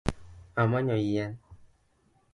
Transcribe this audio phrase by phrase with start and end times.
[0.61, 1.31] Amanyo yien